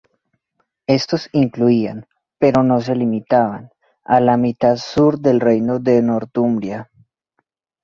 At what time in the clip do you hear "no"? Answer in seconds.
2.63-2.81